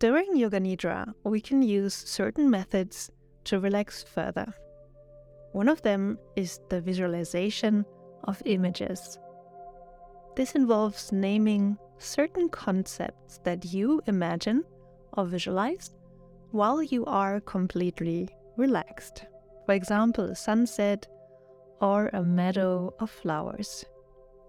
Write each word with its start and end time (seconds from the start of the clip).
During 0.00 0.36
Yoga 0.36 0.60
Nidra, 0.60 1.12
we 1.24 1.40
can 1.40 1.60
use 1.60 1.92
certain 1.92 2.48
methods 2.48 3.10
to 3.42 3.58
relax 3.58 4.04
further. 4.04 4.46
One 5.50 5.68
of 5.68 5.82
them 5.82 6.20
is 6.36 6.60
the 6.68 6.80
visualization 6.80 7.84
of 8.22 8.40
images. 8.44 9.18
This 10.36 10.54
involves 10.54 11.10
naming 11.10 11.76
certain 11.98 12.48
concepts 12.48 13.40
that 13.42 13.64
you 13.72 14.00
imagine 14.06 14.62
or 15.14 15.24
visualize 15.24 15.96
while 16.52 16.80
you 16.80 17.04
are 17.06 17.40
completely 17.40 18.28
relaxed. 18.56 19.26
For 19.66 19.74
example, 19.74 20.26
a 20.26 20.36
sunset 20.36 21.08
or 21.80 22.08
a 22.12 22.22
meadow 22.22 22.94
of 23.00 23.10
flowers. 23.10 23.84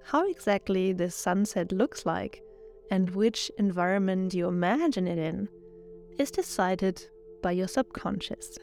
How 0.04 0.30
exactly 0.30 0.94
this 0.94 1.16
sunset 1.16 1.72
looks 1.72 2.06
like 2.06 2.44
and 2.92 3.10
which 3.12 3.52
environment 3.58 4.34
you 4.34 4.48
imagine 4.48 5.08
it 5.08 5.18
in 5.18 5.48
is 6.18 6.32
decided 6.32 7.06
by 7.42 7.52
your 7.52 7.68
subconscious. 7.68 8.58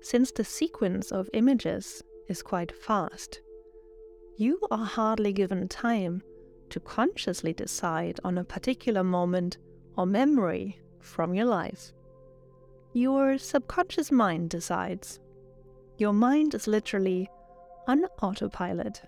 Since 0.00 0.32
the 0.32 0.44
sequence 0.44 1.12
of 1.12 1.30
images 1.32 2.02
is 2.28 2.42
quite 2.42 2.72
fast, 2.72 3.40
you 4.36 4.58
are 4.70 4.84
hardly 4.84 5.32
given 5.32 5.68
time 5.68 6.22
to 6.70 6.80
consciously 6.80 7.52
decide 7.52 8.18
on 8.24 8.38
a 8.38 8.44
particular 8.44 9.04
moment 9.04 9.58
or 9.96 10.06
memory 10.06 10.80
from 11.00 11.34
your 11.34 11.44
life. 11.44 11.92
Your 12.94 13.38
subconscious 13.38 14.10
mind 14.10 14.50
decides. 14.50 15.20
Your 15.98 16.12
mind 16.12 16.54
is 16.54 16.66
literally 16.66 17.28
on 17.86 18.04
autopilot. 18.22 19.02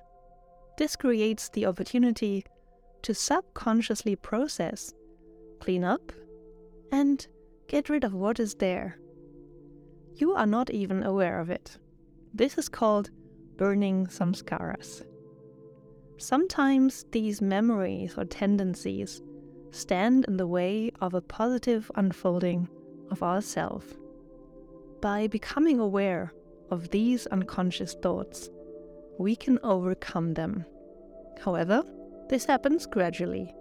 This 0.78 0.96
creates 0.96 1.48
the 1.48 1.66
opportunity 1.66 2.44
to 3.04 3.14
subconsciously 3.14 4.16
process, 4.16 4.94
clean 5.60 5.84
up, 5.84 6.10
and 6.90 7.26
get 7.68 7.90
rid 7.90 8.02
of 8.02 8.14
what 8.14 8.40
is 8.40 8.54
there. 8.54 8.98
You 10.14 10.34
are 10.34 10.46
not 10.46 10.70
even 10.70 11.02
aware 11.02 11.38
of 11.38 11.50
it. 11.50 11.76
This 12.32 12.56
is 12.56 12.68
called 12.68 13.10
burning 13.56 14.06
samskaras. 14.06 15.04
Sometimes 16.16 17.04
these 17.12 17.42
memories 17.42 18.14
or 18.16 18.24
tendencies 18.24 19.20
stand 19.70 20.24
in 20.26 20.38
the 20.38 20.46
way 20.46 20.90
of 21.02 21.12
a 21.12 21.20
positive 21.20 21.90
unfolding 21.96 22.68
of 23.10 23.22
ourself. 23.22 23.84
By 25.02 25.26
becoming 25.26 25.78
aware 25.78 26.32
of 26.70 26.88
these 26.88 27.26
unconscious 27.26 27.94
thoughts, 28.00 28.48
we 29.18 29.36
can 29.36 29.58
overcome 29.62 30.32
them. 30.32 30.64
However, 31.44 31.82
this 32.28 32.44
happens 32.44 32.86
gradually, 32.86 33.54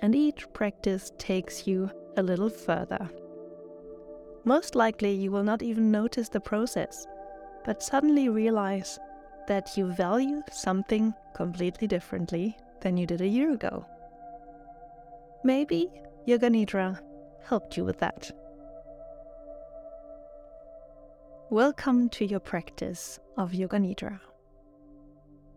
and 0.00 0.14
each 0.14 0.52
practice 0.52 1.12
takes 1.18 1.66
you 1.66 1.90
a 2.16 2.22
little 2.22 2.50
further. 2.50 3.08
Most 4.44 4.74
likely, 4.74 5.12
you 5.12 5.30
will 5.30 5.44
not 5.44 5.62
even 5.62 5.90
notice 5.90 6.28
the 6.28 6.40
process, 6.40 7.06
but 7.64 7.82
suddenly 7.82 8.28
realize 8.28 8.98
that 9.46 9.76
you 9.76 9.92
value 9.92 10.42
something 10.50 11.14
completely 11.34 11.86
differently 11.86 12.56
than 12.80 12.96
you 12.96 13.06
did 13.06 13.20
a 13.20 13.26
year 13.26 13.52
ago. 13.52 13.86
Maybe 15.44 15.88
Yoga 16.26 16.50
Nidra 16.50 17.00
helped 17.44 17.76
you 17.76 17.84
with 17.84 17.98
that. 18.00 18.30
Welcome 21.50 22.08
to 22.10 22.26
your 22.26 22.40
practice 22.40 23.18
of 23.36 23.54
Yoga 23.54 23.78
Nidra. 23.78 24.20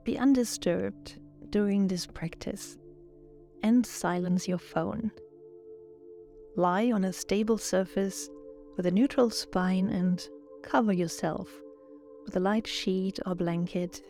Be 0.04 0.17
undisturbed 0.17 1.17
during 1.52 1.88
this 1.88 2.07
practice 2.07 2.77
and 3.61 3.85
silence 3.85 4.47
your 4.47 4.57
phone. 4.57 5.11
Lie 6.55 6.91
on 6.91 7.03
a 7.03 7.13
stable 7.13 7.58
surface 7.58 8.30
with 8.75 8.85
a 8.85 8.91
neutral 8.91 9.30
spine 9.30 9.88
and 9.89 10.27
cover 10.63 10.93
yourself 10.93 11.49
with 12.25 12.35
a 12.35 12.39
light 12.39 12.67
sheet 12.67 13.19
or 13.26 13.36
blanket. 13.36 14.02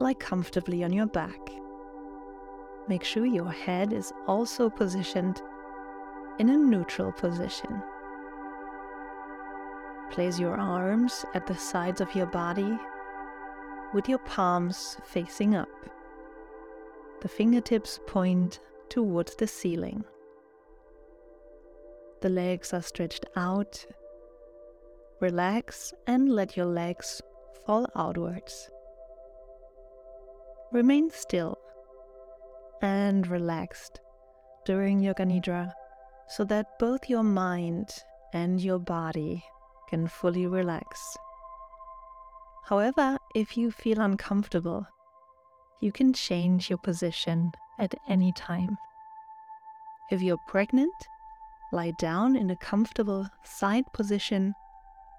Lie 0.00 0.14
comfortably 0.14 0.84
on 0.84 0.92
your 0.92 1.06
back. 1.06 1.40
Make 2.88 3.04
sure 3.04 3.24
your 3.24 3.50
head 3.50 3.92
is 3.92 4.12
also 4.26 4.68
positioned 4.68 5.40
in 6.38 6.48
a 6.48 6.56
neutral 6.56 7.12
position. 7.12 7.82
Place 10.10 10.38
your 10.38 10.56
arms 10.56 11.24
at 11.34 11.46
the 11.46 11.56
sides 11.56 12.00
of 12.00 12.14
your 12.14 12.26
body 12.26 12.78
with 13.94 14.08
your 14.08 14.18
palms 14.18 14.98
facing 15.04 15.54
up. 15.54 15.68
The 17.22 17.28
fingertips 17.28 18.00
point 18.06 18.58
towards 18.90 19.36
the 19.36 19.46
ceiling. 19.46 20.04
The 22.20 22.28
legs 22.28 22.74
are 22.74 22.82
stretched 22.82 23.24
out. 23.36 23.86
Relax 25.20 25.94
and 26.06 26.28
let 26.28 26.56
your 26.56 26.66
legs 26.66 27.22
fall 27.64 27.86
outwards. 27.96 28.68
Remain 30.72 31.10
still 31.10 31.56
and 32.82 33.26
relaxed 33.28 34.00
during 34.66 35.00
Yoga 35.00 35.24
Nidra 35.24 35.72
so 36.28 36.44
that 36.44 36.78
both 36.78 37.08
your 37.08 37.22
mind 37.22 37.90
and 38.32 38.60
your 38.60 38.78
body 38.78 39.44
can 39.88 40.08
fully 40.08 40.46
relax. 40.46 41.16
However, 42.64 43.18
if 43.34 43.56
you 43.56 43.72
feel 43.72 44.00
uncomfortable, 44.00 44.86
you 45.80 45.90
can 45.90 46.12
change 46.12 46.70
your 46.70 46.78
position 46.78 47.50
at 47.80 47.94
any 48.08 48.32
time. 48.32 48.78
If 50.10 50.22
you're 50.22 50.38
pregnant, 50.46 50.94
lie 51.72 51.90
down 51.98 52.36
in 52.36 52.50
a 52.50 52.56
comfortable 52.56 53.28
side 53.42 53.84
position 53.92 54.54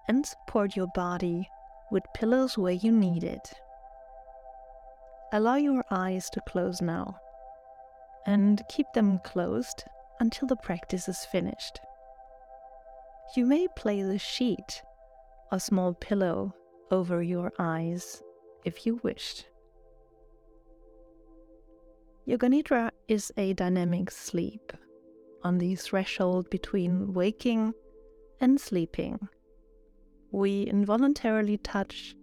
and 0.07 0.25
support 0.25 0.77
your 0.77 0.87
body 0.95 1.49
with 1.91 2.03
pillows 2.15 2.57
where 2.57 2.71
you 2.73 2.91
need 2.91 3.23
it. 3.25 3.53
Allow 5.33 5.55
your 5.55 5.83
eyes 5.91 6.29
to 6.29 6.41
close 6.47 6.81
now 6.81 7.17
and 8.25 8.63
keep 8.69 8.87
them 8.93 9.19
closed 9.25 9.83
until 10.21 10.47
the 10.47 10.55
practice 10.55 11.09
is 11.09 11.25
finished. 11.25 11.81
You 13.35 13.45
may 13.45 13.67
place 13.75 14.05
a 14.05 14.17
sheet 14.17 14.81
or 15.51 15.59
small 15.59 15.93
pillow 15.93 16.53
over 16.91 17.21
your 17.21 17.51
eyes 17.59 18.21
if 18.63 18.85
you 18.85 18.99
wished. 19.03 19.47
Yoga 22.25 22.47
Nidra 22.47 22.89
is 23.07 23.31
a 23.37 23.53
dynamic 23.53 24.09
sleep 24.09 24.73
on 25.43 25.59
the 25.59 25.75
threshold 25.75 26.49
between 26.49 27.13
waking 27.13 27.73
and 28.41 28.59
sleeping. 28.59 29.19
We 30.31 30.63
involuntarily 30.63 31.57
touch 31.57 32.15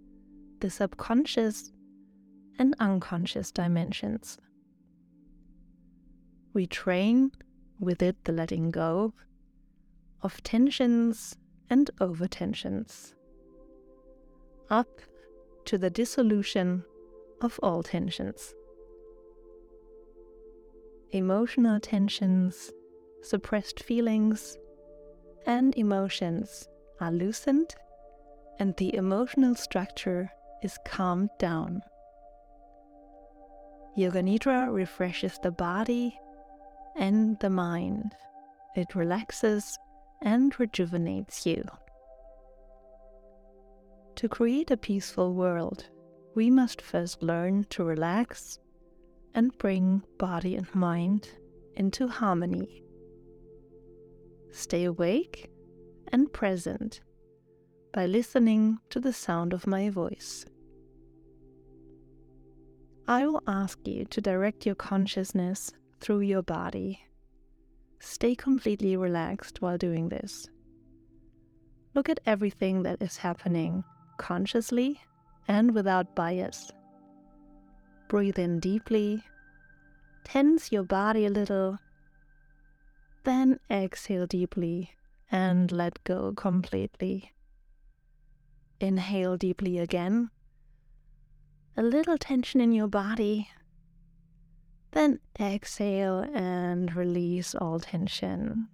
the 0.61 0.71
subconscious 0.71 1.73
and 2.59 2.75
unconscious 2.81 3.53
dimensions. 3.53 4.39
We 6.53 6.67
train 6.67 7.31
with 7.79 8.03
it 8.03 8.25
the 8.25 8.33
letting 8.33 8.71
go 8.71 9.15
of 10.21 10.43
tensions 10.43 11.37
and 11.71 11.91
over 12.01 12.29
tensions 12.29 13.15
up 14.71 15.01
to 15.67 15.79
the 15.79 15.91
dissolution 15.91 16.85
of 17.41 17.59
all 17.63 17.83
tensions. 17.83 18.55
Emotional 21.11 21.79
tensions, 21.79 22.73
suppressed 23.23 23.83
feelings, 23.83 24.57
and 25.47 25.77
emotions 25.77 26.69
are 27.01 27.13
loosened, 27.13 27.75
and 28.59 28.77
the 28.77 28.95
emotional 28.95 29.55
structure 29.55 30.31
is 30.63 30.79
calmed 30.87 31.31
down. 31.39 31.83
Yoga 33.95 34.23
Nidra 34.23 34.73
refreshes 34.73 35.39
the 35.43 35.51
body 35.51 36.19
and 36.97 37.39
the 37.41 37.51
mind. 37.51 38.15
It 38.75 38.95
relaxes 38.95 39.79
and 40.23 40.59
rejuvenates 40.59 41.45
you. 41.45 41.65
To 44.23 44.29
create 44.29 44.71
a 44.71 44.77
peaceful 44.77 45.35
world, 45.35 45.91
we 46.37 46.49
must 46.49 46.81
first 46.81 47.25
learn 47.25 47.65
to 47.71 47.83
relax 47.83 48.61
and 49.35 49.59
bring 49.59 50.05
body 50.17 50.55
and 50.55 50.73
mind 50.77 51.29
into 51.75 52.07
harmony. 52.07 52.85
Stay 54.53 54.85
awake 54.85 55.51
and 56.13 56.33
present 56.33 57.01
by 57.93 58.07
listening 58.07 58.79
to 58.91 59.01
the 59.01 59.13
sound 59.13 59.53
of 59.53 59.67
my 59.67 59.91
voice. 59.91 60.47
I 63.09 63.27
will 63.27 63.43
ask 63.49 63.77
you 63.89 64.05
to 64.05 64.21
direct 64.21 64.65
your 64.65 64.77
consciousness 64.77 65.73
through 65.99 66.21
your 66.21 66.43
body. 66.43 67.01
Stay 67.99 68.37
completely 68.37 68.97
relaxed 68.97 69.61
while 69.61 69.79
doing 69.79 70.11
this. 70.11 70.47
Look 71.93 72.09
at 72.09 72.21
everything 72.25 72.85
that 72.85 73.03
is 73.03 73.17
happening 73.17 73.83
consciously 74.17 75.01
and 75.49 75.75
without 75.75 76.15
bias. 76.15 76.71
Breathe 78.09 78.39
in 78.39 78.61
deeply, 78.61 79.25
tense 80.25 80.71
your 80.71 80.85
body 80.85 81.27
a 81.27 81.31
little, 81.31 81.79
Then 83.25 83.61
exhale 83.71 84.27
deeply 84.27 84.91
and 85.31 85.71
let 85.71 86.03
go 86.05 86.33
completely. 86.37 87.33
Inhale 88.81 89.37
deeply 89.37 89.79
again. 89.79 90.31
A 91.77 91.83
little 91.83 92.19
tension 92.19 92.61
in 92.61 92.73
your 92.73 92.89
body. 92.89 93.49
Then 94.91 95.21
exhale 95.41 96.27
and 96.35 96.95
release 96.95 97.55
all 97.55 97.79
tension. 97.81 98.69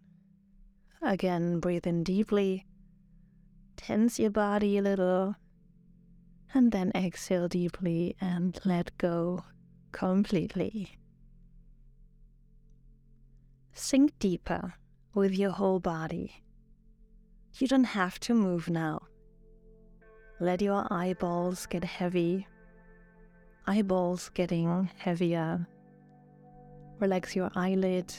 Again, 1.02 1.60
breathe 1.60 1.86
in 1.86 2.02
deeply. 2.02 2.66
Tense 3.78 4.18
your 4.18 4.30
body 4.30 4.76
a 4.76 4.82
little. 4.82 5.36
And 6.52 6.72
then 6.72 6.90
exhale 6.94 7.48
deeply 7.48 8.16
and 8.20 8.58
let 8.64 8.96
go 8.98 9.44
completely. 9.92 10.98
Sink 13.72 14.18
deeper 14.18 14.74
with 15.14 15.32
your 15.38 15.52
whole 15.52 15.78
body. 15.78 16.42
You 17.58 17.68
don't 17.68 17.84
have 17.84 18.18
to 18.20 18.34
move 18.34 18.68
now. 18.68 19.02
Let 20.40 20.60
your 20.60 20.86
eyeballs 20.90 21.66
get 21.66 21.84
heavy, 21.84 22.46
eyeballs 23.66 24.28
getting 24.34 24.90
heavier. 24.98 25.66
Relax 26.98 27.36
your 27.36 27.50
eyelid 27.54 28.12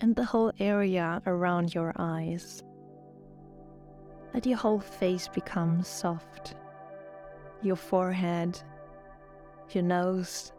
and 0.00 0.16
the 0.16 0.24
whole 0.24 0.52
area 0.58 1.22
around 1.26 1.72
your 1.74 1.92
eyes. 1.96 2.62
Let 4.32 4.46
your 4.46 4.58
whole 4.58 4.80
face 4.80 5.28
become 5.28 5.82
soft. 5.82 6.54
Your 7.62 7.76
forehead, 7.76 8.60
your 9.70 9.84
nose, 9.84 10.52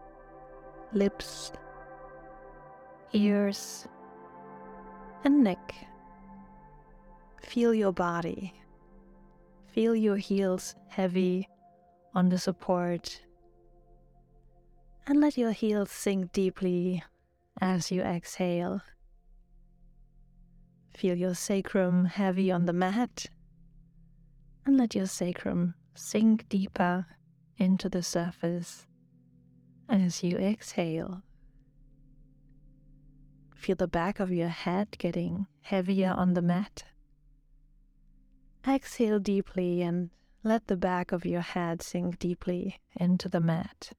lips, 0.93 1.51
ears, 3.13 3.87
and 5.23 5.43
neck. 5.43 5.73
Feel 7.41 7.73
your 7.73 7.93
body. 7.93 8.53
Feel 9.67 9.95
your 9.95 10.17
heels 10.17 10.75
heavy 10.89 11.47
on 12.13 12.29
the 12.29 12.37
support. 12.37 13.21
And 15.07 15.21
let 15.21 15.37
your 15.37 15.51
heels 15.51 15.91
sink 15.91 16.33
deeply 16.33 17.03
as 17.59 17.91
you 17.91 18.01
exhale. 18.01 18.81
Feel 20.93 21.15
your 21.15 21.35
sacrum 21.35 22.05
heavy 22.05 22.51
on 22.51 22.65
the 22.65 22.73
mat. 22.73 23.27
And 24.65 24.77
let 24.77 24.95
your 24.95 25.07
sacrum 25.07 25.73
sink 25.95 26.47
deeper 26.49 27.05
into 27.57 27.89
the 27.89 28.03
surface 28.03 28.85
as 29.89 30.23
you 30.23 30.37
exhale. 30.37 31.23
Feel 33.55 33.75
the 33.75 33.87
back 33.87 34.19
of 34.19 34.31
your 34.31 34.49
head 34.49 34.97
getting 34.97 35.47
heavier 35.61 36.11
on 36.11 36.33
the 36.33 36.41
mat. 36.41 36.83
Exhale 38.67 39.19
deeply 39.19 39.81
and 39.81 40.09
let 40.43 40.67
the 40.67 40.77
back 40.77 41.11
of 41.11 41.25
your 41.25 41.41
head 41.41 41.81
sink 41.81 42.17
deeply 42.17 42.79
into 42.95 43.29
the 43.29 43.39
mat. 43.39 43.91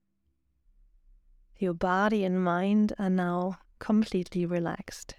Your 1.58 1.74
body 1.74 2.24
and 2.24 2.42
mind 2.42 2.92
are 2.98 3.10
now 3.10 3.58
completely 3.78 4.44
relaxed. 4.46 5.14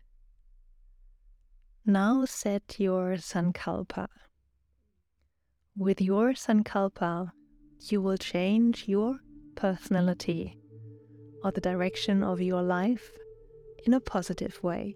Now 1.86 2.26
set 2.26 2.76
your 2.80 3.14
sankalpa. 3.16 4.08
With 5.76 6.02
your 6.02 6.34
sankalpa, 6.34 7.32
you 7.80 8.00
will 8.00 8.18
change 8.18 8.88
your 8.88 9.18
personality 9.56 10.60
or 11.44 11.52
the 11.52 11.62
direction 11.62 12.24
of 12.24 12.40
your 12.40 12.62
life 12.62 13.12
in 13.84 13.96
a 13.96 14.00
positive 14.00 14.62
way. 14.62 14.96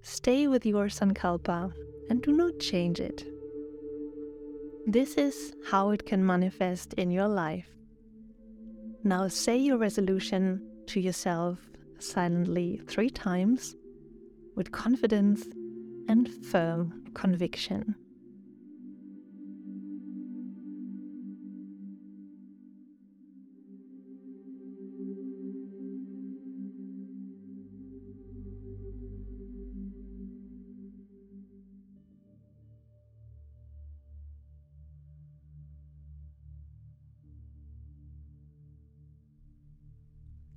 Stay 0.00 0.48
with 0.48 0.64
your 0.64 0.86
sankalpa 0.86 1.70
and 2.08 2.22
do 2.22 2.32
not 2.32 2.58
change 2.60 2.98
it. 2.98 3.26
This 4.86 5.16
is 5.16 5.52
how 5.66 5.90
it 5.90 6.06
can 6.06 6.24
manifest 6.24 6.94
in 6.94 7.10
your 7.10 7.28
life. 7.28 7.68
Now 9.04 9.28
say 9.28 9.58
your 9.58 9.76
resolution 9.76 10.66
to 10.86 10.98
yourself 10.98 11.58
silently 11.98 12.80
three 12.86 13.10
times 13.10 13.76
with 14.56 14.72
confidence 14.72 15.44
and 16.08 16.26
firm 16.46 17.04
conviction. 17.12 17.96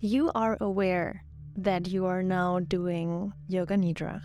You 0.04 0.30
are 0.36 0.58
aware 0.60 1.24
that 1.56 1.88
you 1.88 2.06
are 2.06 2.22
now 2.22 2.60
doing 2.60 3.32
Yoga 3.48 3.78
Nidra. 3.78 4.22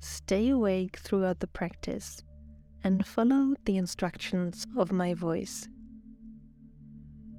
Stay 0.00 0.48
awake 0.48 0.96
throughout 0.96 1.38
the 1.38 1.46
practice 1.46 2.24
and 2.82 3.06
follow 3.06 3.54
the 3.66 3.76
instructions 3.76 4.66
of 4.76 4.90
my 4.90 5.14
voice. 5.14 5.68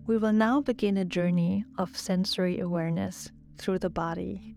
We 0.06 0.18
will 0.18 0.32
now 0.32 0.62
begin 0.62 0.96
a 0.96 1.04
journey 1.04 1.66
of 1.78 1.98
sensory 1.98 2.58
awareness 2.58 3.34
through 3.58 3.80
the 3.80 3.90
body. 3.90 4.56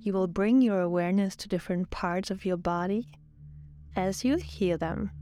You 0.00 0.14
will 0.14 0.26
bring 0.26 0.60
your 0.60 0.80
awareness 0.80 1.36
to 1.36 1.48
different 1.48 1.90
parts 1.90 2.32
of 2.32 2.44
your 2.44 2.56
body 2.56 3.06
as 3.94 4.24
you 4.24 4.38
hear 4.38 4.76
them. 4.76 5.12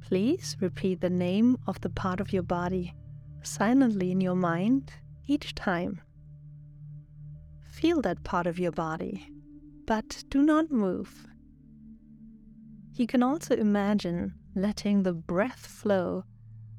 Please 0.00 0.56
repeat 0.60 1.02
the 1.02 1.10
name 1.10 1.58
of 1.66 1.78
the 1.82 1.90
part 1.90 2.20
of 2.20 2.32
your 2.32 2.42
body 2.42 2.94
silently 3.42 4.10
in 4.10 4.20
your 4.20 4.34
mind 4.34 4.92
each 5.26 5.54
time. 5.54 6.00
Feel 7.64 8.02
that 8.02 8.24
part 8.24 8.46
of 8.46 8.58
your 8.58 8.72
body, 8.72 9.28
but 9.86 10.24
do 10.28 10.42
not 10.42 10.70
move. 10.70 11.26
You 12.94 13.06
can 13.06 13.22
also 13.22 13.54
imagine 13.54 14.34
letting 14.54 15.02
the 15.02 15.14
breath 15.14 15.66
flow 15.66 16.24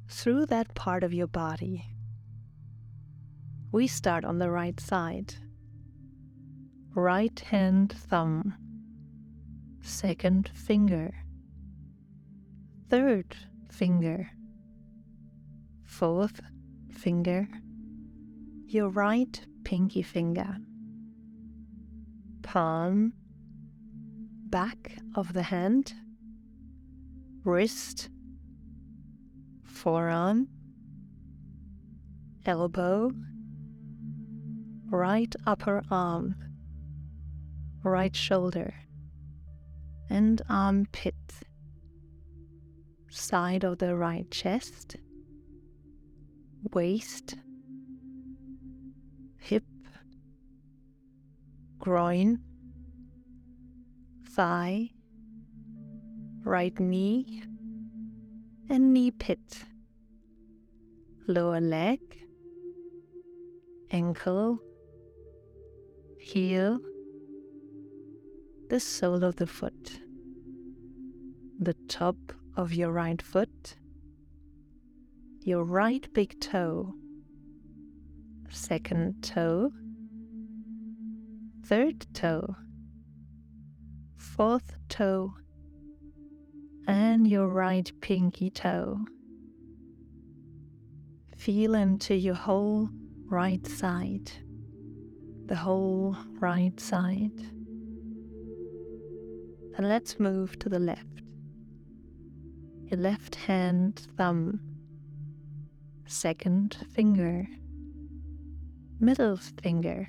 through 0.08 0.46
that 0.48 0.76
part 0.76 1.04
of 1.04 1.14
your 1.14 1.28
body. 1.28 1.86
We 3.72 3.88
start 3.88 4.24
on 4.24 4.38
the 4.38 4.52
right 4.52 4.80
side. 4.80 5.36
Right 6.96 7.40
hand 7.40 7.92
thumb, 7.92 8.54
second 9.82 10.52
finger, 10.54 11.12
third 12.88 13.36
finger, 13.72 14.30
fourth 15.84 16.40
finger, 17.04 17.46
your 18.66 18.88
right 18.88 19.46
pinky 19.66 20.02
finger, 20.02 20.56
palm, 22.44 23.12
back 24.50 24.94
of 25.14 25.34
the 25.34 25.44
hand, 25.44 25.94
wrist, 27.44 28.08
forearm, 29.66 30.48
elbow, 32.46 33.12
right 34.90 35.36
upper 35.46 35.84
arm, 35.92 36.34
right 37.84 38.16
shoulder, 38.16 38.74
and 40.10 40.42
armpit, 40.50 41.16
side 43.10 43.66
of 43.66 43.80
the 43.80 43.94
right 43.94 44.32
chest 44.32 44.96
waist, 46.72 47.36
hip, 49.38 49.66
groin, 51.80 52.40
thigh, 54.30 54.90
right 56.44 56.80
knee, 56.80 57.44
and 58.70 58.94
knee 58.94 59.12
pit, 59.12 59.64
lower 61.28 61.60
leg, 61.60 62.00
ankle, 63.92 64.60
heel, 66.18 66.80
the 68.70 68.80
sole 68.80 69.24
of 69.24 69.36
the 69.36 69.48
foot, 69.48 70.00
the 71.60 71.76
top 71.88 72.16
of 72.56 72.74
your 72.74 72.92
right 72.92 73.22
foot 73.22 73.76
your 75.46 75.64
right 75.66 76.08
big 76.14 76.40
toe, 76.40 76.94
second 78.50 79.22
toe, 79.22 79.72
third 81.66 82.06
toe, 82.14 82.56
fourth 84.16 84.78
toe, 84.88 85.34
and 86.88 87.28
your 87.28 87.48
right 87.48 87.92
pinky 88.00 88.50
toe. 88.50 89.00
Feel 91.36 91.76
into 91.76 92.16
your 92.16 92.36
whole 92.36 92.90
right 93.26 93.68
side, 93.68 94.32
the 95.48 95.56
whole 95.56 96.16
right 96.40 96.80
side. 96.80 97.42
And 99.76 99.90
let's 99.90 100.20
move 100.20 100.58
to 100.60 100.70
the 100.70 100.80
left. 100.80 101.22
Your 102.86 103.00
left 103.00 103.36
hand, 103.36 104.08
thumb, 104.16 104.62
second 106.14 106.78
finger, 106.92 107.48
middle 109.00 109.36
finger, 109.36 110.08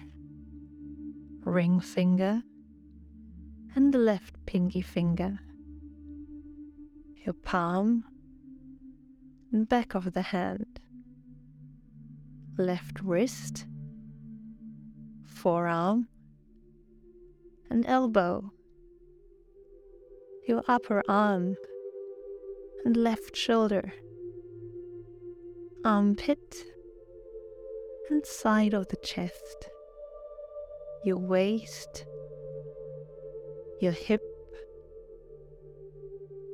ring 1.45 1.81
finger, 1.81 2.43
and 3.75 3.93
the 3.93 3.99
left 3.99 4.35
pinky 4.45 4.83
finger, 4.83 5.41
your 7.25 7.33
palm 7.33 8.05
and 9.51 9.67
back 9.67 9.95
of 9.95 10.13
the 10.13 10.21
hand, 10.21 10.79
left 12.59 13.01
wrist, 13.01 13.65
forearm, 15.25 16.07
and 17.71 17.87
elbow, 17.87 18.53
your 20.47 20.63
upper 20.69 21.03
arm 21.09 21.57
and 22.85 22.95
left 22.95 23.35
shoulder, 23.35 23.91
armpit, 25.85 26.65
and 28.09 28.25
side 28.25 28.73
of 28.73 28.89
the 28.89 28.97
chest, 28.97 29.69
your 31.05 31.19
waist, 31.19 32.07
your 33.81 33.93
hip, 33.93 34.23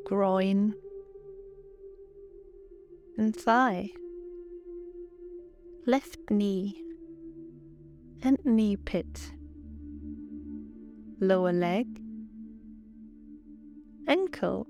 groin, 0.05 0.75
and 3.17 3.37
thigh, 3.37 3.89
left 5.87 6.19
knee, 6.29 6.83
and 8.23 8.37
knee 8.45 8.77
pit, 8.77 9.33
lower 11.21 11.53
leg, 11.53 11.87
ankle, 14.09 14.67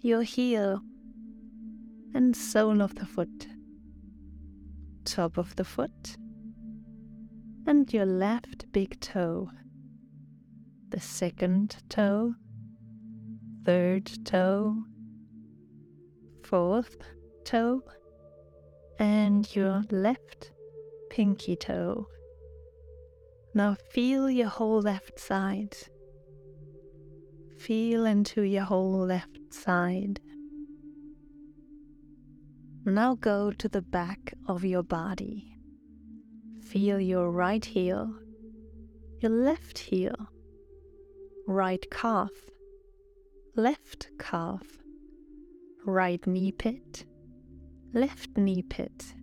your 0.00 0.22
heel, 0.22 0.82
and 2.14 2.36
sole 2.36 2.82
of 2.82 2.94
the 2.94 3.06
foot, 3.06 3.46
top 5.04 5.38
of 5.38 5.54
the 5.56 5.64
foot, 5.64 6.16
and 7.66 7.92
your 7.92 8.06
left 8.06 8.70
big 8.72 9.00
toe, 9.00 9.50
the 10.90 11.00
second 11.00 11.76
toe, 11.88 12.34
third 13.64 14.10
toe, 14.24 14.76
fourth 16.42 16.96
toe, 17.44 17.82
and 18.98 19.54
your 19.54 19.82
left 19.90 20.52
pinky 21.10 21.56
toe. 21.56 22.06
Now 23.54 23.76
feel 23.90 24.30
your 24.30 24.48
whole 24.48 24.80
left 24.80 25.18
side. 25.18 25.76
Feel 27.58 28.06
into 28.06 28.42
your 28.42 28.64
whole 28.64 29.06
left 29.06 29.52
side. 29.52 30.20
Now 32.90 33.14
go 33.14 33.52
to 33.52 33.68
the 33.68 33.82
back 33.82 34.34
of 34.48 34.64
your 34.64 34.82
body. 34.82 35.56
Feel 36.60 36.98
your 36.98 37.30
right 37.30 37.64
heel, 37.64 38.12
your 39.20 39.30
left 39.30 39.78
heel, 39.78 40.16
right 41.46 41.88
calf, 41.92 42.32
left 43.54 44.08
calf, 44.18 44.64
right 45.86 46.26
knee 46.26 46.50
pit, 46.50 47.04
left 47.92 48.36
knee 48.36 48.62
pit, 48.62 49.14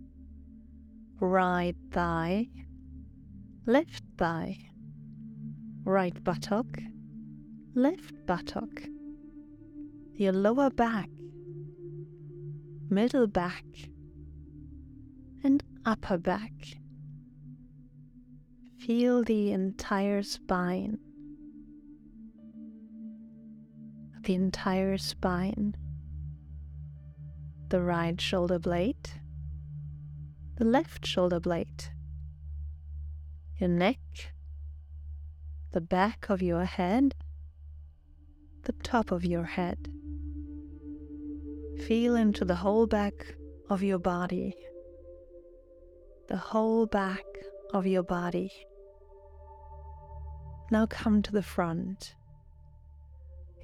right 1.20 1.76
thigh, 1.90 2.48
left 3.66 4.02
thigh, 4.16 4.56
right 5.84 6.24
buttock, 6.24 6.78
left 7.74 8.14
buttock, 8.24 8.82
your 10.14 10.32
lower 10.32 10.70
back, 10.70 11.10
middle 12.90 13.26
back, 13.26 13.64
and 15.44 15.62
upper 15.84 16.16
back. 16.16 16.52
Feel 18.78 19.22
the 19.24 19.52
entire 19.52 20.22
spine, 20.22 20.98
the 24.22 24.34
entire 24.34 24.96
spine, 24.96 25.74
the 27.68 27.82
right 27.82 28.18
shoulder 28.20 28.58
blade, 28.58 29.10
the 30.56 30.64
left 30.64 31.06
shoulder 31.06 31.40
blade, 31.40 31.84
your 33.58 33.68
neck, 33.68 34.32
the 35.72 35.80
back 35.80 36.30
of 36.30 36.40
your 36.40 36.64
head, 36.64 37.14
the 38.62 38.72
top 38.72 39.10
of 39.10 39.24
your 39.24 39.44
head. 39.44 39.92
Feel 41.88 42.16
into 42.16 42.44
the 42.44 42.56
whole 42.56 42.86
back 42.86 43.34
of 43.70 43.82
your 43.82 43.98
body, 43.98 44.54
the 46.28 46.36
whole 46.36 46.84
back 46.84 47.24
of 47.72 47.86
your 47.86 48.02
body. 48.02 48.52
Now 50.70 50.84
come 50.84 51.22
to 51.22 51.32
the 51.32 51.42
front, 51.42 52.14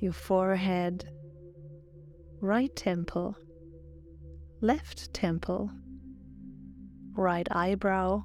your 0.00 0.14
forehead, 0.14 1.06
right 2.40 2.74
temple, 2.74 3.36
left 4.62 5.12
temple, 5.12 5.70
right 7.14 7.46
eyebrow, 7.50 8.22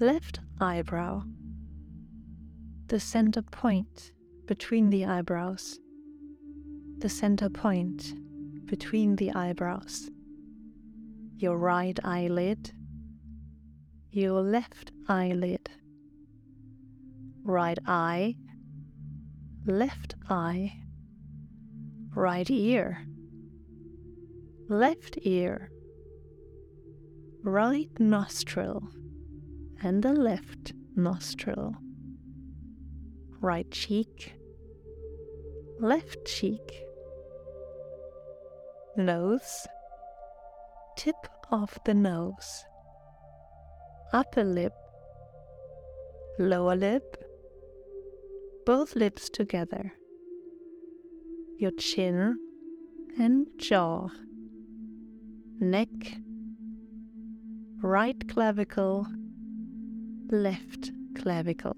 left 0.00 0.40
eyebrow, 0.60 1.22
the 2.88 2.98
center 2.98 3.42
point 3.42 4.10
between 4.46 4.90
the 4.90 5.04
eyebrows, 5.04 5.78
the 6.98 7.08
center 7.08 7.48
point 7.48 8.12
between 8.66 9.16
the 9.16 9.32
eyebrows, 9.32 10.10
your 11.36 11.56
right 11.56 11.98
eyelid, 12.04 12.72
your 14.10 14.40
left 14.40 14.92
eyelid, 15.08 15.70
right 17.44 17.78
eye, 17.86 18.34
left 19.66 20.14
eye, 20.28 20.72
right 22.14 22.50
ear, 22.50 23.06
left 24.68 25.18
ear, 25.22 25.70
right 27.42 27.90
nostril, 28.00 28.88
and 29.82 30.02
the 30.02 30.12
left 30.12 30.72
nostril, 30.96 31.76
right 33.40 33.70
cheek, 33.70 34.32
left 35.78 36.24
cheek, 36.26 36.85
nose, 38.96 39.66
tip 40.96 41.16
of 41.50 41.78
the 41.84 41.94
nose, 41.94 42.64
upper 44.12 44.42
lip, 44.42 44.72
lower 46.38 46.74
lip, 46.74 47.16
both 48.64 48.96
lips 48.96 49.28
together, 49.28 49.92
your 51.58 51.72
chin 51.72 52.38
and 53.18 53.46
jaw, 53.58 54.08
neck, 55.60 55.88
right 57.82 58.28
clavicle, 58.28 59.06
left 60.30 60.90
clavicle, 61.14 61.76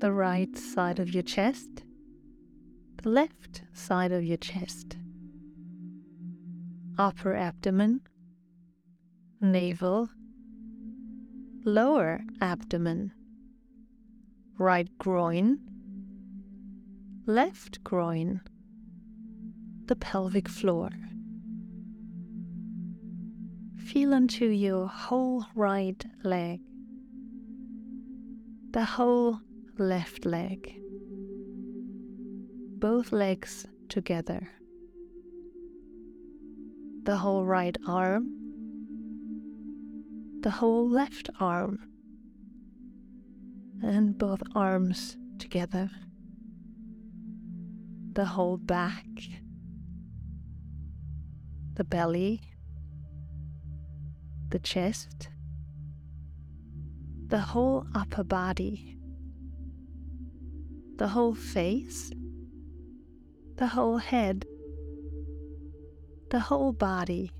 the 0.00 0.12
right 0.12 0.56
side 0.56 0.98
of 0.98 1.14
your 1.14 1.22
chest, 1.22 1.84
the 3.02 3.08
left 3.08 3.62
side 3.72 4.12
of 4.12 4.24
your 4.24 4.38
chest 4.38 4.95
upper 6.98 7.34
abdomen, 7.34 8.00
navel, 9.40 10.08
lower 11.64 12.20
abdomen, 12.40 13.12
right 14.58 14.88
groin, 14.98 15.58
left 17.26 17.84
groin, 17.84 18.40
the 19.86 19.96
pelvic 19.96 20.48
floor. 20.48 20.90
Feel 23.76 24.14
into 24.14 24.46
your 24.46 24.86
whole 24.86 25.44
right 25.54 26.02
leg, 26.24 26.60
the 28.70 28.84
whole 28.84 29.40
left 29.78 30.24
leg, 30.24 30.80
both 32.78 33.12
legs 33.12 33.66
together 33.88 34.48
the 37.06 37.18
whole 37.18 37.44
right 37.44 37.76
arm, 37.86 38.28
the 40.40 40.50
whole 40.50 40.90
left 40.90 41.30
arm, 41.38 41.78
and 43.80 44.18
both 44.18 44.42
arms 44.56 45.16
together, 45.38 45.88
the 48.12 48.24
whole 48.24 48.56
back, 48.56 49.06
the 51.74 51.84
belly, 51.84 52.40
the 54.48 54.58
chest, 54.58 55.28
the 57.28 57.38
whole 57.38 57.86
upper 57.94 58.24
body, 58.24 58.98
the 60.96 61.06
whole 61.06 61.36
face, 61.36 62.10
the 63.58 63.68
whole 63.68 63.98
head, 63.98 64.44
the 66.30 66.40
whole 66.40 66.72
body, 66.72 67.30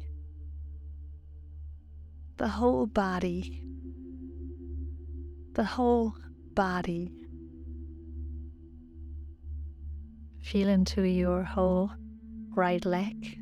the 2.37 2.49
whole 2.49 2.87
body, 2.87 3.65
the 5.55 5.65
whole 5.65 6.15
body. 6.55 7.13
Feel 10.41 10.69
into 10.69 11.03
your 11.03 11.43
whole 11.43 11.91
right 12.55 12.85
leg, 12.85 13.39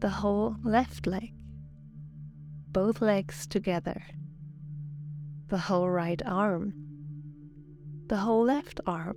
the 0.00 0.10
whole 0.10 0.56
left 0.62 1.06
leg, 1.06 1.32
both 2.68 3.00
legs 3.00 3.46
together, 3.46 4.02
the 5.48 5.56
whole 5.56 5.88
right 5.88 6.20
arm, 6.26 6.74
the 8.08 8.18
whole 8.18 8.44
left 8.44 8.78
arm, 8.86 9.16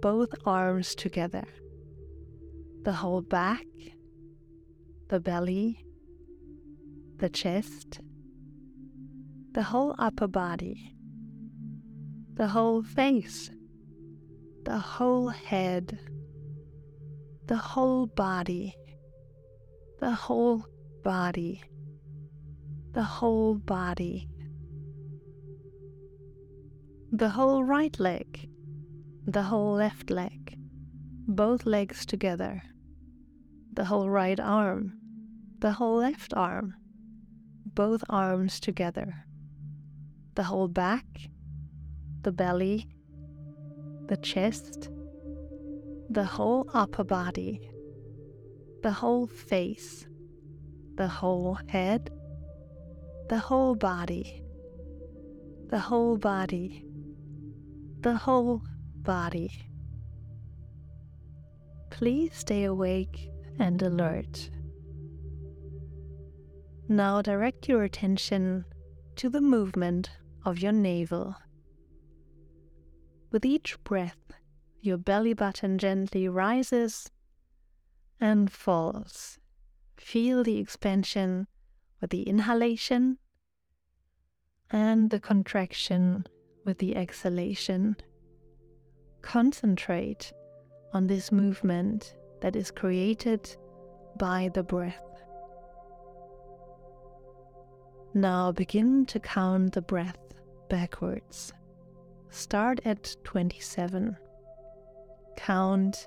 both 0.00 0.30
arms 0.46 0.94
together, 0.94 1.44
the 2.82 2.92
whole 2.92 3.22
back, 3.22 3.66
the 5.08 5.20
belly, 5.20 5.84
the 7.18 7.28
chest, 7.28 8.00
the 9.52 9.62
whole 9.62 9.94
upper 9.98 10.26
body, 10.26 10.94
the 12.34 12.48
whole 12.48 12.82
face 12.82 13.50
the 14.64 14.78
whole 14.78 15.28
head, 15.28 15.98
the 17.46 17.56
whole 17.56 18.06
body, 18.06 18.74
the 20.00 20.10
whole 20.10 20.64
body, 21.02 21.62
the 22.92 23.02
whole 23.02 23.54
body, 23.54 24.28
the 27.10 27.28
whole 27.28 27.64
right 27.64 27.98
leg, 27.98 28.48
the 29.26 29.42
whole 29.42 29.74
left 29.74 30.10
leg, 30.10 30.56
both 31.26 31.66
legs 31.66 32.06
together, 32.06 32.62
the 33.74 33.86
whole 33.86 34.10
right 34.10 34.38
arm, 34.38 34.92
the 35.60 35.72
whole 35.72 35.96
left 35.96 36.34
arm, 36.34 36.74
both 37.64 38.04
arms 38.10 38.60
together, 38.60 39.24
the 40.34 40.42
whole 40.42 40.68
back, 40.68 41.06
the 42.20 42.32
belly, 42.32 42.88
the 44.08 44.16
chest, 44.18 44.90
the 46.10 46.24
whole 46.24 46.68
upper 46.74 47.04
body, 47.04 47.70
the 48.82 48.92
whole 48.92 49.26
face, 49.26 50.06
the 50.96 51.08
whole 51.08 51.58
head, 51.68 52.10
the 53.30 53.38
whole 53.38 53.74
body, 53.74 54.42
the 55.68 55.78
whole 55.78 56.18
body, 56.18 56.84
the 58.00 58.16
whole 58.16 58.62
body. 58.96 59.50
Please 61.88 62.34
stay 62.34 62.64
awake 62.64 63.31
and 63.58 63.82
alert. 63.82 64.50
Now 66.88 67.22
direct 67.22 67.68
your 67.68 67.84
attention 67.84 68.64
to 69.16 69.28
the 69.28 69.40
movement 69.40 70.10
of 70.44 70.58
your 70.58 70.72
navel. 70.72 71.36
With 73.30 73.44
each 73.44 73.82
breath, 73.84 74.32
your 74.80 74.98
belly 74.98 75.32
button 75.32 75.78
gently 75.78 76.28
rises 76.28 77.10
and 78.20 78.50
falls. 78.50 79.38
Feel 79.96 80.42
the 80.42 80.58
expansion 80.58 81.46
with 82.00 82.10
the 82.10 82.22
inhalation 82.22 83.18
and 84.70 85.10
the 85.10 85.20
contraction 85.20 86.26
with 86.64 86.78
the 86.78 86.96
exhalation. 86.96 87.96
Concentrate 89.22 90.32
on 90.92 91.06
this 91.06 91.30
movement 91.30 92.16
that 92.42 92.56
is 92.56 92.70
created 92.70 93.56
by 94.18 94.50
the 94.52 94.62
breath. 94.62 95.02
Now 98.14 98.52
begin 98.52 99.06
to 99.06 99.20
count 99.20 99.72
the 99.72 99.80
breath 99.80 100.18
backwards. 100.68 101.52
Start 102.28 102.80
at 102.84 103.16
27. 103.24 104.16
Count 105.36 106.06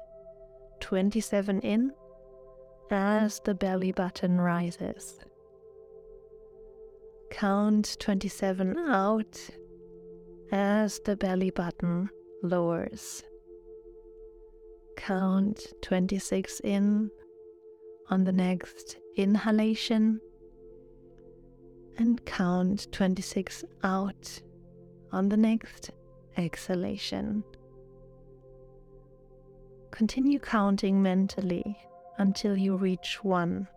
27 0.81 1.61
in 1.61 1.91
as 2.91 3.41
the 3.45 3.55
belly 3.55 3.91
button 3.91 4.39
rises. 4.39 5.19
Count 7.31 7.97
27 7.99 8.77
out 8.77 9.49
as 10.51 10.99
the 11.05 11.15
belly 11.15 11.49
button 11.49 12.09
lowers. 12.43 13.23
Count 14.95 15.73
26 15.81 16.61
in 16.61 17.09
on 18.09 18.23
the 18.23 18.31
next 18.31 18.97
inhalation 19.15 20.19
and 21.97 22.23
count 22.25 22.91
26 22.91 23.63
out 23.83 24.41
on 25.11 25.29
the 25.29 25.37
next 25.37 25.91
exhalation. 26.37 27.43
Continue 29.91 30.39
counting 30.39 31.01
mentally 31.01 31.77
until 32.17 32.57
you 32.57 32.75
reach 32.75 33.19
one. 33.23 33.67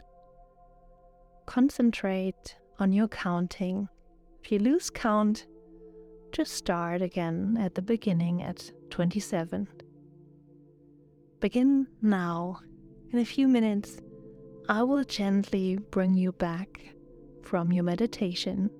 Concentrate 1.46 2.56
on 2.78 2.92
your 2.92 3.08
counting. 3.08 3.88
If 4.42 4.52
you 4.52 4.58
lose 4.58 4.90
count, 4.90 5.46
just 6.32 6.52
start 6.54 7.02
again 7.02 7.56
at 7.60 7.74
the 7.74 7.82
beginning 7.82 8.42
at 8.42 8.70
27. 8.90 9.68
Begin 11.40 11.86
now. 12.02 12.60
In 13.12 13.20
a 13.20 13.24
few 13.24 13.46
minutes, 13.46 14.00
I 14.68 14.82
will 14.82 15.04
gently 15.04 15.76
bring 15.76 16.14
you 16.14 16.32
back 16.32 16.94
from 17.42 17.70
your 17.70 17.84
meditation. 17.84 18.70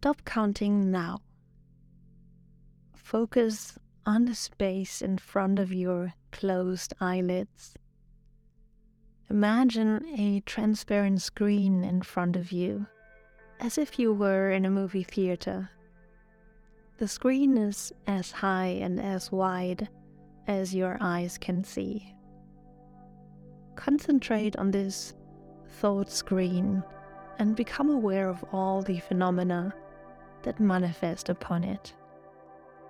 Stop 0.00 0.24
counting 0.24 0.92
now. 0.92 1.18
Focus 2.94 3.76
on 4.06 4.26
the 4.26 4.34
space 4.36 5.02
in 5.02 5.18
front 5.18 5.58
of 5.58 5.72
your 5.72 6.14
closed 6.30 6.94
eyelids. 7.00 7.74
Imagine 9.28 10.06
a 10.16 10.38
transparent 10.46 11.20
screen 11.20 11.82
in 11.82 12.02
front 12.02 12.36
of 12.36 12.52
you, 12.52 12.86
as 13.58 13.76
if 13.76 13.98
you 13.98 14.12
were 14.12 14.52
in 14.52 14.64
a 14.64 14.70
movie 14.70 15.02
theater. 15.02 15.68
The 16.98 17.08
screen 17.08 17.58
is 17.58 17.92
as 18.06 18.30
high 18.30 18.78
and 18.80 19.00
as 19.00 19.32
wide 19.32 19.88
as 20.46 20.72
your 20.72 20.96
eyes 21.00 21.38
can 21.38 21.64
see. 21.64 22.14
Concentrate 23.74 24.54
on 24.54 24.70
this 24.70 25.14
thought 25.66 26.08
screen 26.08 26.84
and 27.40 27.56
become 27.56 27.90
aware 27.90 28.28
of 28.28 28.44
all 28.52 28.80
the 28.80 29.00
phenomena 29.00 29.74
that 30.42 30.60
manifest 30.60 31.28
upon 31.28 31.64
it 31.64 31.94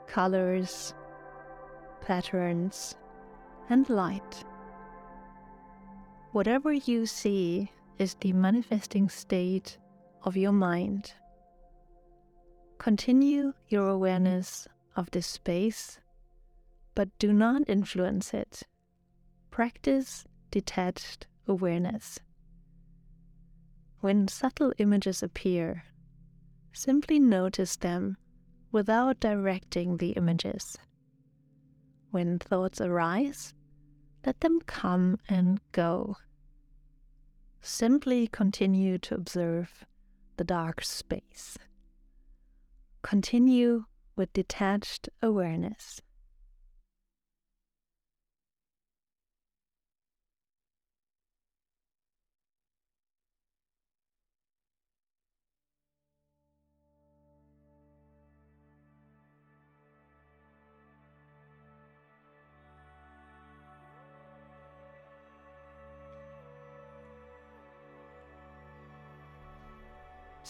colors, 0.06 0.94
patterns, 2.00 2.96
and 3.68 3.88
light. 3.90 4.44
Whatever 6.32 6.72
you 6.72 7.04
see 7.04 7.70
is 7.98 8.14
the 8.14 8.32
manifesting 8.32 9.08
state 9.08 9.78
of 10.22 10.36
your 10.36 10.52
mind. 10.52 11.12
Continue 12.78 13.52
your 13.68 13.88
awareness 13.88 14.66
of 14.96 15.10
this 15.10 15.26
space, 15.26 15.98
but 16.94 17.08
do 17.18 17.32
not 17.32 17.68
influence 17.68 18.32
it. 18.32 18.62
Practice 19.50 20.24
detached 20.50 21.26
awareness. 21.46 22.20
When 24.00 24.28
subtle 24.28 24.72
images 24.78 25.22
appear, 25.22 25.84
simply 26.78 27.18
notice 27.18 27.74
them 27.74 28.16
without 28.70 29.18
directing 29.18 29.96
the 29.96 30.10
images. 30.10 30.78
When 32.12 32.38
thoughts 32.38 32.80
arise, 32.80 33.52
let 34.24 34.38
them 34.40 34.60
come 34.60 35.18
and 35.28 35.60
go. 35.72 36.18
Simply 37.60 38.28
continue 38.28 38.96
to 38.98 39.16
observe 39.16 39.84
the 40.36 40.44
dark 40.44 40.84
space. 40.84 41.58
Continue 43.02 43.86
with 44.14 44.32
detached 44.32 45.08
awareness. 45.20 46.00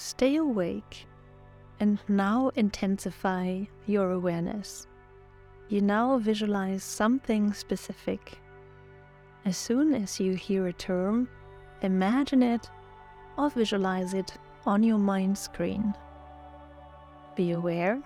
Stay 0.00 0.36
awake 0.36 1.08
and 1.80 1.98
now 2.06 2.52
intensify 2.54 3.64
your 3.84 4.12
awareness. 4.12 4.86
You 5.68 5.80
now 5.80 6.18
visualize 6.18 6.84
something 6.84 7.52
specific. 7.52 8.38
As 9.44 9.56
soon 9.56 9.94
as 9.94 10.20
you 10.20 10.34
hear 10.34 10.68
a 10.68 10.72
term, 10.72 11.28
imagine 11.82 12.44
it 12.44 12.70
or 13.36 13.50
visualize 13.50 14.14
it 14.14 14.32
on 14.64 14.84
your 14.84 14.98
mind 14.98 15.36
screen. 15.36 15.92
Be 17.34 17.50
aware 17.50 18.00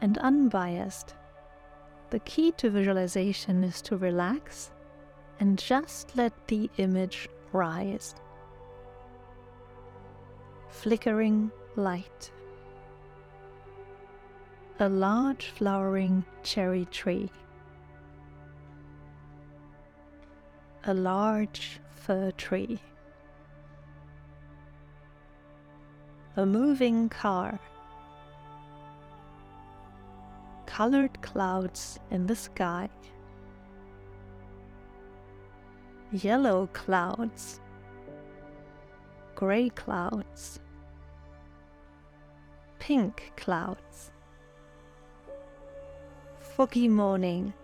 and 0.00 0.18
unbiased. 0.18 1.14
The 2.10 2.18
key 2.18 2.50
to 2.56 2.68
visualization 2.68 3.62
is 3.62 3.80
to 3.82 3.96
relax 3.96 4.72
and 5.38 5.56
just 5.56 6.16
let 6.16 6.32
the 6.48 6.68
image 6.78 7.28
rise 7.52 8.16
flickering 10.70 11.50
light. 11.76 12.30
A 14.80 14.88
large 14.88 15.46
flowering 15.48 16.24
cherry 16.42 16.84
tree. 16.86 17.30
A 20.84 20.94
large 20.94 21.80
fir 21.90 22.30
tree. 22.32 22.78
A 26.36 26.46
moving 26.46 27.08
car. 27.08 27.58
Colored 30.66 31.20
clouds 31.22 31.98
in 32.10 32.26
the 32.26 32.36
sky. 32.36 32.88
Yellow 36.12 36.68
clouds 36.72 37.60
grey 39.38 39.68
clouds, 39.68 40.58
pink 42.80 43.32
clouds, 43.36 44.10
foggy 46.40 46.88
morning, 46.88 47.54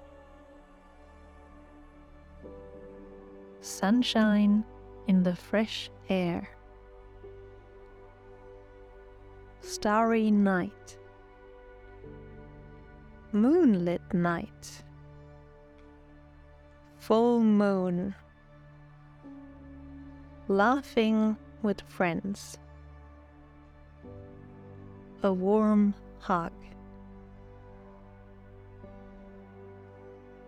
sunshine 3.61 4.63
in 5.09 5.25
the 5.25 5.35
fresh 5.35 5.91
air, 6.09 6.49
starry 9.61 10.31
night, 10.31 10.97
moonlit 13.33 14.15
night, 14.15 14.85
full 17.01 17.41
moon, 17.41 18.15
laughing 20.47 21.37
with 21.65 21.81
friends. 21.89 22.59
A 25.23 25.33
warm 25.33 25.95
hug. 26.21 26.53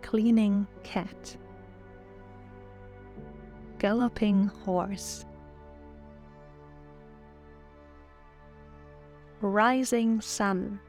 Cleaning 0.03 0.67
cat. 0.83 1.35
Galloping 3.79 4.45
horse. 4.63 5.25
Rising 9.41 10.21
sun. 10.21 10.79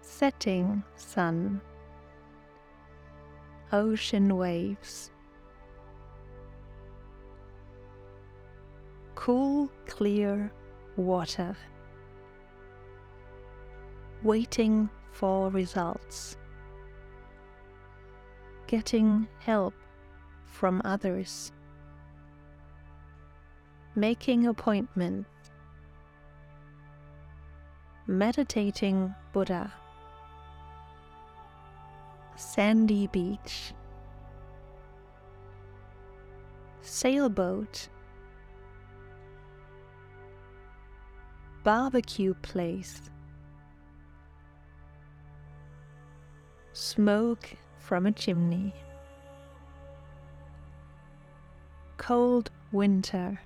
Setting 0.00 0.82
sun. 0.96 1.60
Ocean 3.72 4.36
waves. 4.36 5.10
Cool, 9.24 9.70
clear 9.86 10.52
water. 10.98 11.56
Waiting 14.22 14.90
for 15.12 15.48
results. 15.48 16.36
Getting 18.66 19.26
help 19.38 19.72
from 20.44 20.82
others. 20.84 21.52
Making 23.94 24.46
appointments. 24.46 25.30
Meditating 28.06 29.14
Buddha. 29.32 29.72
Sandy 32.36 33.06
beach. 33.06 33.72
Sailboat 36.82 37.88
barbecue 41.64 42.34
place. 42.42 43.00
Smoke 46.74 47.48
from 47.78 48.04
a 48.04 48.12
chimney. 48.12 48.74
Cold 51.96 52.50
winter. 52.70 53.40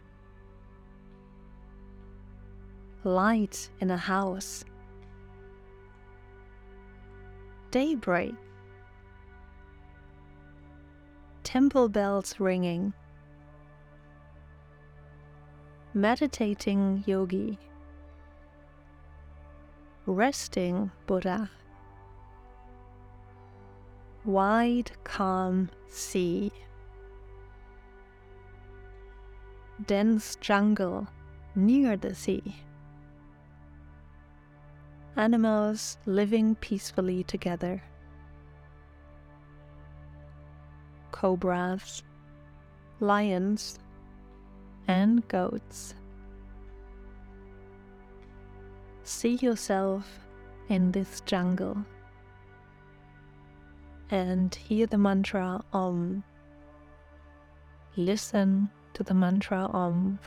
Light 3.04 3.70
in 3.80 3.92
a 3.92 3.96
house. 3.96 4.64
Daybreak. 7.70 8.34
Temple 11.44 11.88
bells 11.88 12.40
ringing. 12.40 12.92
Meditating 15.94 17.04
yogi 17.06 17.58
resting 20.08 20.90
Buddha. 21.06 21.50
Wide, 24.24 24.90
calm 25.04 25.70
sea. 25.86 26.50
Dense 29.86 30.36
jungle 30.40 31.06
near 31.54 31.96
the 31.96 32.14
sea. 32.14 32.56
animals 35.18 35.98
living 36.06 36.54
peacefully 36.54 37.24
together. 37.24 37.82
Cobras, 41.10 42.04
lions, 43.00 43.78
and 44.86 45.26
goats. 45.26 45.94
See 49.08 49.36
yourself 49.36 50.20
in 50.68 50.92
this 50.92 51.22
jungle 51.22 51.78
and 54.10 54.54
hear 54.54 54.86
the 54.86 54.98
mantra 54.98 55.64
Om. 55.72 56.24
Listen 57.96 58.68
to 58.92 59.02
the 59.02 59.14
mantra 59.14 59.70
Om. 59.72 60.18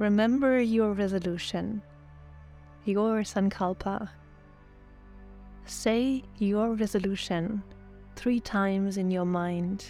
Remember 0.00 0.58
your 0.58 0.94
resolution, 0.94 1.82
your 2.86 3.20
sankalpa. 3.20 4.08
Say 5.66 6.24
your 6.38 6.72
resolution 6.72 7.62
three 8.16 8.40
times 8.40 8.96
in 8.96 9.10
your 9.10 9.26
mind 9.26 9.84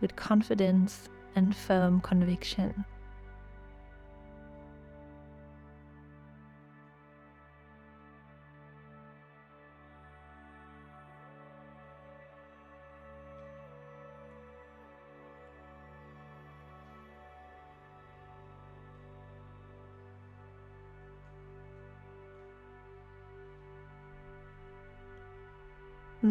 with 0.00 0.16
confidence 0.16 1.08
and 1.36 1.54
firm 1.54 2.00
conviction. 2.00 2.84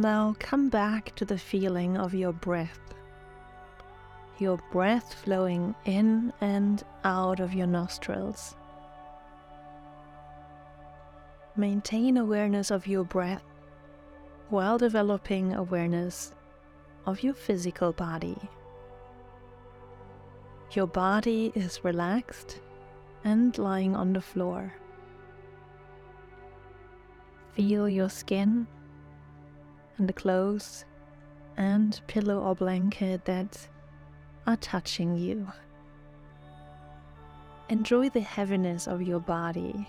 Now 0.04 0.36
come 0.38 0.68
back 0.68 1.16
to 1.16 1.24
the 1.24 1.38
feeling 1.38 1.96
of 1.96 2.14
your 2.14 2.34
breath. 2.34 2.94
Your 4.38 4.60
breath 4.70 5.14
flowing 5.14 5.76
in 5.86 6.34
and 6.42 6.84
out 7.06 7.40
of 7.40 7.54
your 7.54 7.68
nostrils. 7.68 8.58
Maintain 11.56 12.18
awareness 12.18 12.70
of 12.70 12.86
your 12.86 13.06
breath 13.06 13.46
while 14.50 14.78
developing 14.78 15.54
awareness 15.54 16.36
of 17.06 17.24
your 17.24 17.34
physical 17.34 17.94
body. 17.94 18.38
Your 20.74 20.88
body 20.88 21.54
is 21.56 21.86
relaxed 21.86 22.60
and 23.24 23.58
lying 23.58 23.96
on 23.96 24.12
the 24.12 24.22
floor. 24.22 24.74
Feel 27.54 27.88
your 27.88 28.10
skin 28.10 28.68
and 29.98 30.08
the 30.08 30.14
clothes 30.14 30.86
and 31.58 32.02
pillow 32.08 32.40
or 32.40 32.56
blanket 32.56 33.26
that 33.26 33.68
are 34.48 34.58
touching 34.58 35.16
you. 35.16 35.48
Enjoy 37.70 38.10
the 38.10 38.20
heaviness 38.20 38.88
of 38.88 39.02
your 39.02 39.20
body 39.20 39.88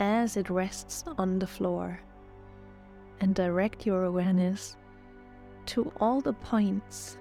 as 0.00 0.36
it 0.36 0.48
rests 0.48 1.04
on 1.18 1.38
the 1.38 1.46
floor 1.46 2.00
and 3.20 3.34
direct 3.34 3.84
your 3.84 4.04
awareness 4.04 4.76
to 5.66 5.92
all 6.00 6.20
the 6.20 6.32
points 6.32 7.18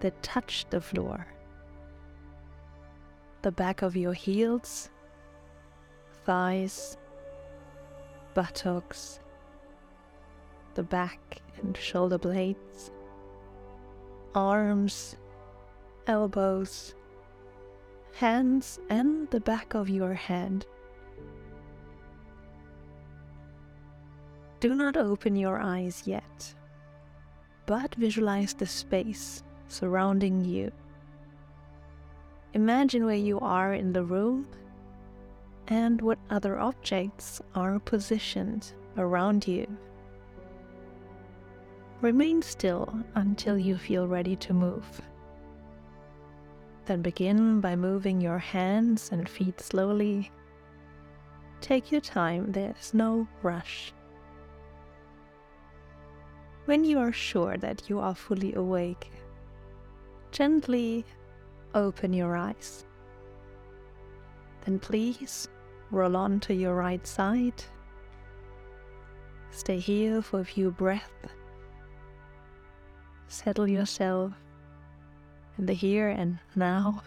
that 0.00 0.22
touch 0.22 0.66
the 0.70 0.80
floor. 0.80 1.26
The 3.42 3.52
back 3.52 3.82
of 3.82 3.96
your 3.96 4.12
heels, 4.12 4.90
thighs, 6.24 6.96
buttocks, 8.34 9.20
the 10.78 10.84
back 10.84 11.42
and 11.56 11.76
shoulder 11.76 12.18
blades, 12.18 12.92
arms, 14.36 15.16
elbows, 16.06 16.94
hands, 18.14 18.78
and 18.88 19.28
the 19.30 19.40
back 19.40 19.74
of 19.74 19.88
your 19.88 20.14
head. 20.14 20.64
Do 24.60 24.76
not 24.76 24.96
open 24.96 25.34
your 25.34 25.58
eyes 25.58 26.04
yet, 26.06 26.54
but 27.66 27.92
visualize 27.96 28.54
the 28.54 28.64
space 28.64 29.42
surrounding 29.66 30.44
you. 30.44 30.70
Imagine 32.54 33.04
where 33.04 33.16
you 33.16 33.40
are 33.40 33.74
in 33.74 33.92
the 33.92 34.04
room 34.04 34.46
and 35.66 36.00
what 36.00 36.20
other 36.30 36.56
objects 36.56 37.42
are 37.56 37.80
positioned 37.80 38.72
around 38.96 39.48
you. 39.48 39.66
Remain 42.00 42.42
still 42.42 42.88
until 43.16 43.58
you 43.58 43.76
feel 43.76 44.06
ready 44.06 44.36
to 44.36 44.54
move. 44.54 45.02
Then 46.84 47.02
begin 47.02 47.60
by 47.60 47.74
moving 47.74 48.20
your 48.20 48.38
hands 48.38 49.10
and 49.10 49.28
feet 49.28 49.60
slowly. 49.60 50.30
Take 51.60 51.90
your 51.90 52.00
time, 52.00 52.52
there's 52.52 52.94
no 52.94 53.26
rush. 53.42 53.92
When 56.66 56.84
you 56.84 57.00
are 57.00 57.12
sure 57.12 57.56
that 57.56 57.90
you 57.90 57.98
are 57.98 58.14
fully 58.14 58.54
awake, 58.54 59.10
gently 60.30 61.04
open 61.74 62.12
your 62.12 62.36
eyes. 62.36 62.86
Then 64.64 64.78
please 64.78 65.48
roll 65.90 66.16
on 66.16 66.38
to 66.40 66.54
your 66.54 66.76
right 66.76 67.04
side. 67.04 67.60
Stay 69.50 69.80
here 69.80 70.22
for 70.22 70.40
a 70.40 70.44
few 70.44 70.70
breaths 70.70 71.32
Settle 73.28 73.68
yourself 73.68 74.32
in 75.58 75.66
the 75.66 75.74
here 75.74 76.08
and 76.08 76.38
now. 76.56 77.02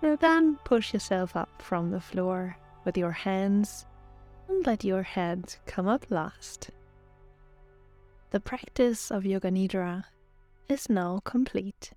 And 0.00 0.18
then 0.20 0.56
push 0.64 0.94
yourself 0.94 1.34
up 1.34 1.60
from 1.60 1.90
the 1.90 2.00
floor 2.00 2.56
with 2.84 2.96
your 2.96 3.10
hands 3.10 3.84
and 4.48 4.64
let 4.64 4.84
your 4.84 5.02
head 5.02 5.56
come 5.66 5.88
up 5.88 6.06
last. 6.08 6.70
The 8.30 8.40
practice 8.40 9.10
of 9.10 9.26
Yoga 9.26 9.50
Nidra 9.50 10.04
is 10.68 10.88
now 10.88 11.20
complete. 11.24 11.92